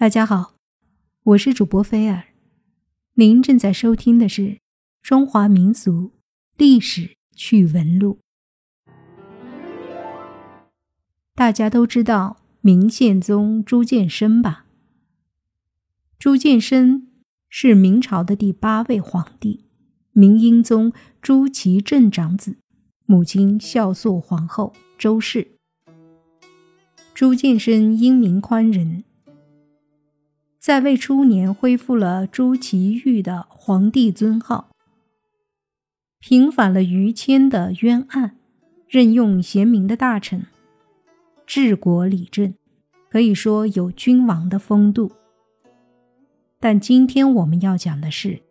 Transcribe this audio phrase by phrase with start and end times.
[0.00, 0.54] 大家好，
[1.24, 2.28] 我是主播菲尔，
[3.16, 4.42] 您正在收听的是
[5.02, 6.12] 《中华民俗
[6.56, 8.18] 历史趣闻录》。
[11.34, 14.64] 大家都知道明宪宗朱见深吧？
[16.18, 17.08] 朱见深
[17.50, 19.66] 是明朝的第八位皇帝，
[20.12, 22.56] 明英宗朱祁镇长子，
[23.04, 25.58] 母亲孝肃皇后周氏。
[27.12, 29.04] 朱见深英明宽仁。
[30.60, 34.68] 在位初年，恢复了朱祁钰的皇帝尊号，
[36.18, 38.36] 平反了于谦的冤案，
[38.86, 40.46] 任用贤明的大臣，
[41.46, 42.52] 治国理政，
[43.08, 45.12] 可以说有君王的风度。
[46.58, 48.42] 但今天我们要讲的是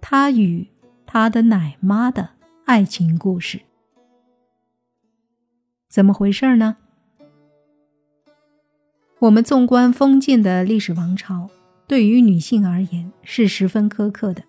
[0.00, 0.66] 他与
[1.06, 2.30] 他的奶妈的
[2.64, 3.60] 爱情故事，
[5.86, 6.78] 怎么回事呢？
[9.18, 11.48] 我们纵观封建的历史王朝，
[11.86, 14.42] 对于女性而言是十分苛刻的。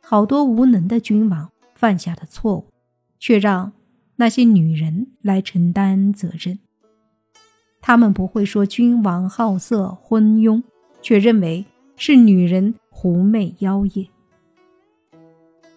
[0.00, 2.64] 好多无能的君王犯下的错误，
[3.18, 3.72] 却让
[4.16, 6.58] 那些女人来承担责任。
[7.82, 10.62] 他们不会说君王好色昏庸，
[11.02, 14.06] 却认为是女人狐媚妖艳。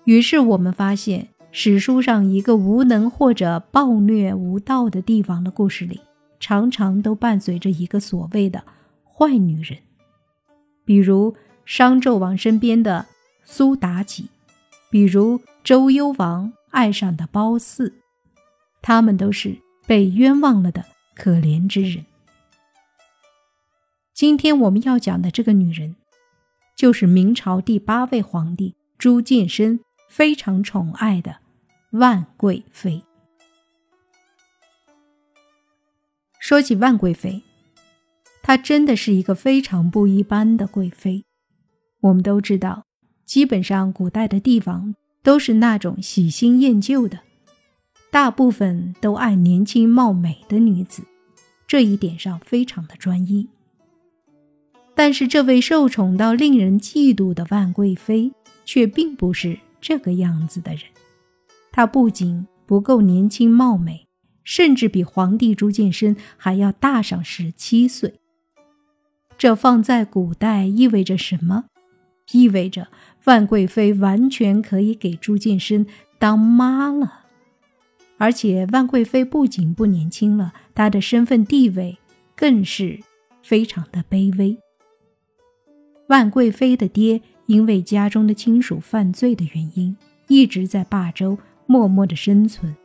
[0.05, 5.99] 于是我们发现，史书上一个无能或者暴虐无道的帝王的故事里。
[6.41, 8.61] 常常都伴随着一个所谓的
[9.05, 9.79] 坏女人，
[10.83, 13.05] 比如商纣王身边的
[13.45, 14.27] 苏妲己，
[14.89, 17.93] 比如周幽王爱上的褒姒，
[18.81, 20.83] 他们都是被冤枉了的
[21.15, 22.03] 可怜之人。
[24.13, 25.95] 今天我们要讲的这个女人，
[26.75, 31.37] 就是明朝第八位皇帝朱见深非常宠爱的
[31.91, 33.03] 万贵妃。
[36.51, 37.43] 说起万贵妃，
[38.43, 41.23] 她真的是一个非常不一般的贵妃。
[42.01, 42.83] 我们都知道，
[43.23, 44.93] 基本上古代的帝王
[45.23, 47.19] 都是那种喜新厌旧的，
[48.11, 51.03] 大部分都爱年轻貌美的女子，
[51.65, 53.47] 这一点上非常的专一。
[54.93, 58.29] 但是，这位受宠到令人嫉妒的万贵妃，
[58.65, 60.81] 却并不是这个样子的人。
[61.71, 64.05] 她不仅不够年轻貌美。
[64.43, 68.15] 甚至比皇帝朱见深还要大上十七岁。
[69.37, 71.65] 这放在古代意味着什么？
[72.31, 72.87] 意味着
[73.25, 75.85] 万贵妃完全可以给朱见深
[76.19, 77.25] 当妈了。
[78.17, 81.97] 而且万贵妃不仅不年轻了，她的身份地位
[82.35, 82.99] 更是
[83.41, 84.57] 非常的卑微。
[86.07, 89.97] 万贵妃的爹因为家中的亲属犯罪的原因，
[90.27, 92.75] 一直在霸州默默的生存。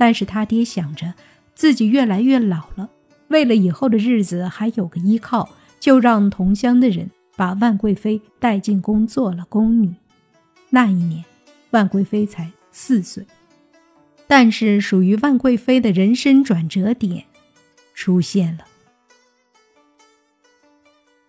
[0.00, 1.12] 但是他爹想着
[1.54, 2.88] 自己越来越老了，
[3.28, 9.94] 为了以后的日子还有个依靠，就让同乡的人把万贵妃带进宫做了宫女。
[10.70, 11.22] 那一年，
[11.72, 13.26] 万贵妃才四岁。
[14.26, 17.24] 但是属于万贵妃的人生转折点
[17.92, 18.64] 出现了。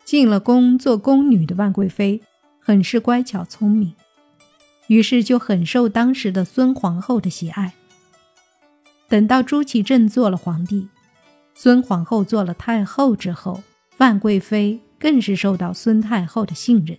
[0.06, 2.22] 进了宫做宫女的万贵妃
[2.58, 3.94] 很是乖巧聪明，
[4.88, 7.74] 于是就很受当时的孙皇后的喜爱。
[9.11, 10.88] 等到朱祁镇做了皇帝，
[11.53, 13.61] 孙皇后做了太后之后，
[13.97, 16.97] 万贵妃更是受到孙太后的信任。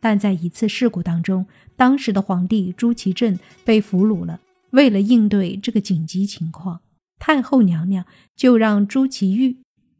[0.00, 1.46] 但在一次事故当中，
[1.76, 4.40] 当时的皇帝朱祁镇被俘虏了。
[4.70, 6.80] 为了应对这个紧急情况，
[7.18, 9.58] 太后娘娘就让朱祁钰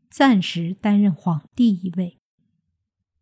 [0.09, 2.17] 暂时担任皇帝一位。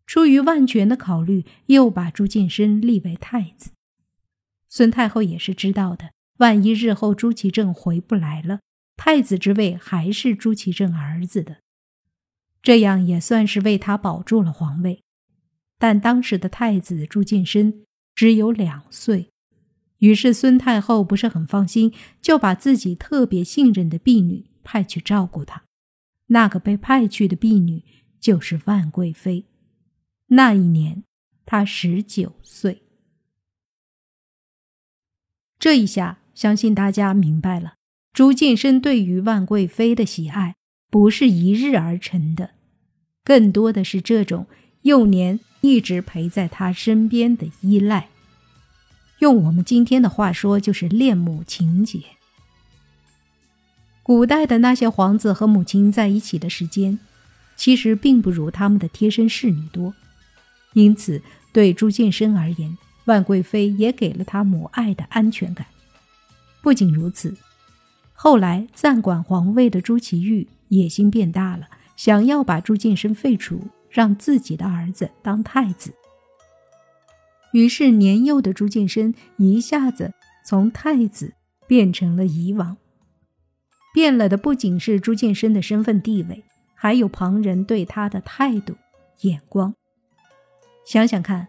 [0.07, 3.73] 出于万全的考虑，又把朱见深立为太子。
[4.69, 6.11] 孙太后也是知道的。
[6.39, 8.61] 万一日后朱祁镇回不来了，
[8.97, 11.59] 太子之位还是朱祁镇儿子的，
[12.61, 15.05] 这样也算是为他保住了皇位。
[15.79, 17.85] 但当时的太子朱见深
[18.15, 19.31] 只有两岁，
[19.99, 25.63] 于是孙太后不是很放心，就把自己特别信任的婢女派去照顾他。
[26.27, 27.85] 那个被派去的婢女
[28.19, 29.47] 就是万贵妃。
[30.29, 31.05] 那一年，
[31.47, 32.83] 她十九岁。
[35.61, 36.23] 这一下。
[36.35, 37.75] 相信大家明白了，
[38.13, 40.57] 朱见深对于万贵妃的喜爱
[40.91, 42.51] 不是一日而成的，
[43.25, 44.47] 更多的是这种
[44.83, 48.09] 幼年一直陪在他身边的依赖。
[49.21, 52.01] 用我们今天的话说，就是恋母情节。
[54.03, 56.99] 古代的那些皇子和母亲在一起的时间，
[57.57, 59.95] 其实并不如他们的贴身侍女多，
[60.75, 61.23] 因此
[61.53, 62.77] 对朱见深而言，
[63.07, 65.67] 万贵妃也给了他母爱的安全感。
[66.65, 67.37] 不仅如此，
[68.15, 75.93] 后来暂管皇位的朱祁钰野心变大了，想要把朱见深废除，让自己的儿子当太子。
[77.53, 81.35] 于是，年幼的朱见深一下子从太子
[81.67, 82.79] 变成了夷王。
[83.93, 86.43] 变了的不仅是朱见深的身份地位，
[86.75, 88.75] 还有旁人对他的态度
[89.21, 89.75] 眼光。
[90.87, 91.49] 想想看，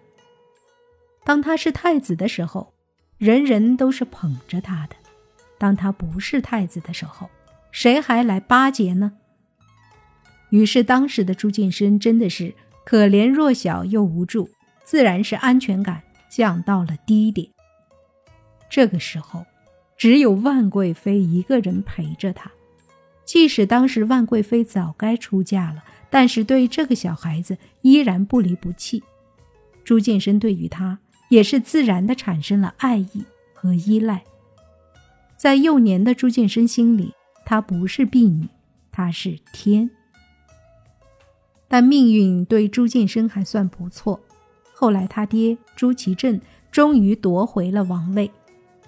[1.24, 2.74] 当他是太子的时候，
[3.18, 4.96] 人人都是捧着他的；
[5.57, 7.30] 当他不是太子的时候，
[7.72, 9.13] 谁还来巴结呢？
[10.50, 12.54] 于是，当时的朱见深真的是
[12.86, 14.50] 可怜弱小又无助。
[14.84, 17.50] 自然是安全感降到了低点。
[18.69, 19.44] 这个时候，
[19.98, 22.52] 只有万贵妃一个人陪着他。
[23.25, 29.04] 即使当时万贵妃早该出嫁了，但是对这个小孩子依然不离不弃。
[29.84, 31.00] 朱见深对于他
[31.30, 33.25] 也是自然的产生了爱意
[33.56, 34.24] 和依赖。
[35.45, 37.13] 在幼年的朱见深心里，
[37.45, 38.47] 她不是婢女，
[38.92, 39.88] 她是天。
[41.68, 44.19] 但命运对朱见深还算不错。
[44.74, 48.31] 后来，他爹朱祁镇终于夺回了王位，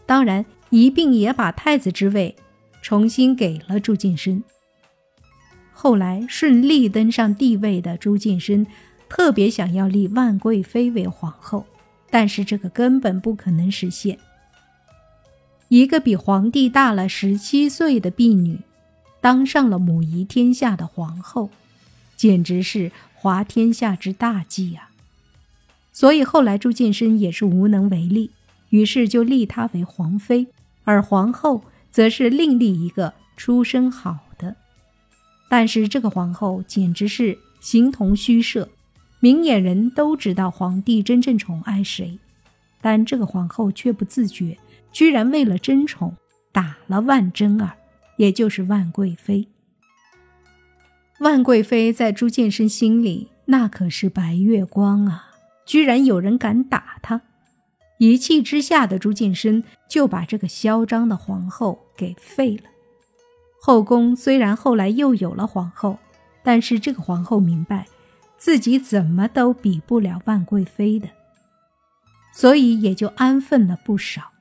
[0.07, 2.35] 当然一并也把太子之位
[2.81, 4.43] 重新给了朱见深。
[5.71, 8.65] 后来顺利登上帝位的朱见深，
[9.07, 11.63] 特别想要立万贵妃为皇后，
[12.09, 14.17] 但是这个根本不可能实现。
[15.69, 18.59] 一个比皇帝大了十七岁的婢女，
[19.19, 21.49] 当上了母仪天下的皇后，
[22.15, 24.89] 简直是滑天下之大稽呀！
[25.91, 28.31] 所以后来朱见深也是无能为力，
[28.69, 30.47] 于是就立她为皇妃，
[30.85, 34.55] 而皇后则是另立一个出身好的。
[35.49, 38.69] 但是这个皇后简直是形同虚设，
[39.19, 42.19] 明眼人都知道皇帝真正宠爱谁，
[42.79, 44.57] 但这个皇后却不自觉，
[44.97, 46.17] 居然为了争宠
[46.51, 47.77] 打了万贞儿，
[48.15, 49.47] 也就是万贵妃。
[51.19, 55.27] 万贵妃在朱见深心里那可是白月光啊！
[55.67, 57.21] 居然有人敢打他！
[57.99, 62.63] 一气之下的朱见深就把这个嚣张的皇后给废了。
[63.61, 65.99] 后宫虽然后来又有了皇后，
[66.41, 67.85] 但是这个皇后明白
[68.35, 71.07] 自己怎么都比不了万贵妃的，
[72.33, 74.31] 所以也就安分了不少。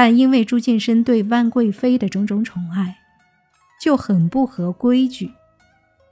[0.00, 2.98] 但因为朱见深对万贵妃的种种宠爱，
[3.80, 5.32] 就很不合规矩。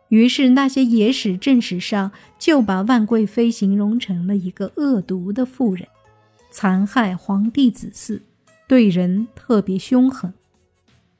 [0.09, 5.87] 于是，那些野史正史上就把万贵妃形容成了一个恶毒的妇人，
[6.51, 8.23] 残害皇帝子嗣，
[8.67, 10.35] 对人特别凶狠。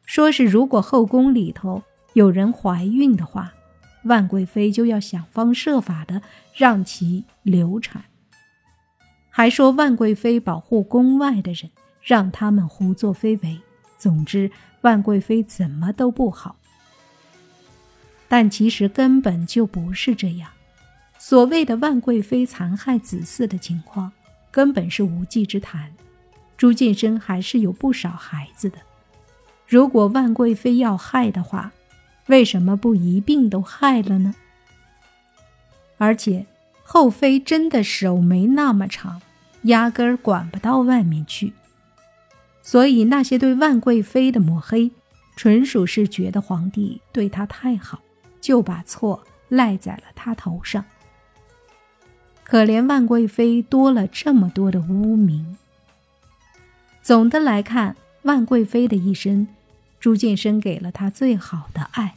[0.05, 1.85] 说是如果后宫里头
[2.15, 3.55] 有人怀孕的话，
[4.07, 6.21] 万贵妃就要想方设法的
[6.53, 8.07] 让其流产。
[9.31, 11.71] 还说万贵妃保护宫外的人，
[12.07, 13.61] 让他们胡作非为。
[13.99, 14.49] 总之，
[14.83, 16.55] 万贵妃怎么都不好。
[18.29, 20.49] 但其实根本就不是这样，
[21.19, 24.13] 所谓的万贵妃残害子嗣的情况，
[24.53, 25.93] 根本是无稽之谈。
[26.57, 28.79] 朱见深还是有不少孩子的，
[29.67, 31.73] 如果万贵妃要害的话，
[32.27, 34.35] 为什么不一并都害了呢？
[35.99, 36.47] 而且
[36.83, 39.21] 后妃真的手没那么长，
[39.63, 41.53] 压根儿管不到外面去。
[42.67, 44.91] 所以那些对万贵妃的抹黑，
[45.37, 48.03] 纯属是觉得皇帝对她太好。
[48.41, 50.85] 就把错赖在了她头上。
[52.45, 55.57] 可怜万贵妃多了这么多的污名。
[57.03, 59.47] 总的来看，万贵妃的一生，
[60.01, 62.17] 朱见深给了她最好的爱。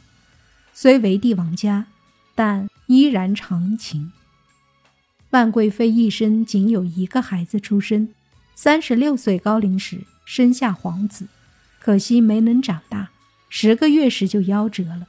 [0.72, 1.86] 虽为帝王家，
[2.34, 4.12] 但依然长情。
[5.30, 8.08] 万贵妃一生仅有一个孩子出生，
[8.54, 10.02] 三十六岁高龄时
[10.32, 11.26] 生下皇子，
[11.80, 13.10] 可惜没能长大，
[13.48, 15.08] 十个月时就夭折了。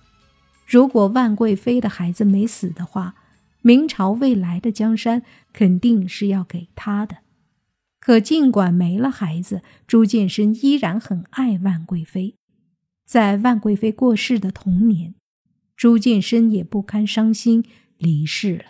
[0.66, 3.14] 如果万贵妃的孩子没死的话，
[3.62, 5.22] 明朝未来的江山
[5.54, 7.18] 肯定是要给他的。
[8.00, 12.34] 可尽管没了孩子，朱见深依然很爱万贵妃。
[13.06, 15.14] 在万贵妃过世的同年，
[15.78, 17.64] 朱见深也不堪伤心
[18.00, 18.66] 离世了。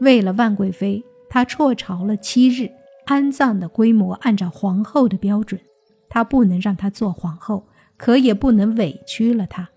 [0.00, 2.70] 为了万贵妃，他辍朝了七日，
[3.06, 5.60] 安葬的规模按照皇后的标准，
[6.08, 7.66] 他不能让她做皇后。
[7.96, 9.70] 可也不能委屈了她，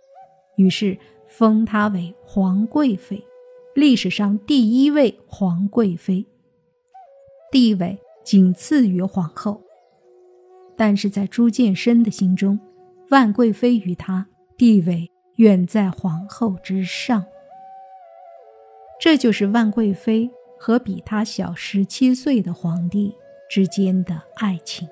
[0.56, 3.24] 于是封她为皇贵妃，
[3.76, 6.26] 历史上第一位皇贵妃，
[7.52, 9.62] 地位仅次于皇后。
[10.76, 12.60] 但是在朱见深的心中，
[13.10, 17.24] 万贵妃与他地位远在皇后之上。
[19.00, 23.16] 这就是万贵妃和比他小十七岁的皇帝
[23.50, 24.88] 之间的爱情。